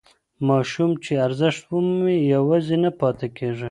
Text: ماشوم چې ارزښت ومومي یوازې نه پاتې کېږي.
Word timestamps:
ماشوم 0.49 0.91
چې 1.03 1.11
ارزښت 1.25 1.63
ومومي 1.67 2.15
یوازې 2.35 2.75
نه 2.83 2.91
پاتې 2.99 3.27
کېږي. 3.37 3.59